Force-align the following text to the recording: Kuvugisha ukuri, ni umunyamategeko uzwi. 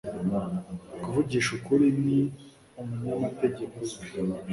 Kuvugisha 1.01 1.49
ukuri, 1.57 1.85
ni 2.03 2.19
umunyamategeko 2.81 3.73
uzwi. 3.85 4.07